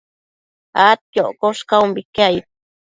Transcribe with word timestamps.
adquioccosh 0.89 1.63
caumbique 1.69 2.15
aid 2.29 2.43